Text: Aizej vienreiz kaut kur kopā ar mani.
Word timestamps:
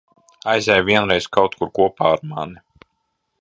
Aizej 0.53 0.77
vienreiz 0.87 1.27
kaut 1.37 1.59
kur 1.59 1.71
kopā 1.81 2.09
ar 2.17 2.25
mani. 2.33 2.59